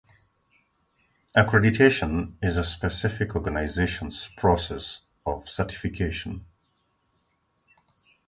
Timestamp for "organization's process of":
3.35-5.47